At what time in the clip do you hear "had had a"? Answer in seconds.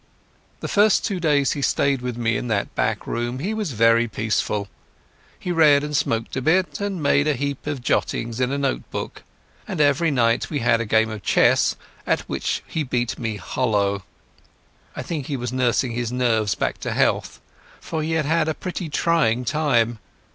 18.13-18.55